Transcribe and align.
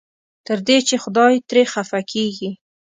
تر 0.45 0.57
دې 0.67 0.77
چې 0.87 0.95
خدای 1.03 1.33
ترې 1.49 1.63
خفه 1.71 1.99
کېږي. 2.11 2.51